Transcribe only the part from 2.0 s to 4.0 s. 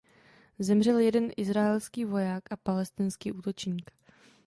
voják a palestinský útočník.